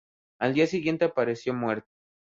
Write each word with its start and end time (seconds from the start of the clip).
Al 0.39 0.55
día 0.55 0.65
siguiente 0.65 1.05
apareció 1.05 1.53
muerto 1.53 1.87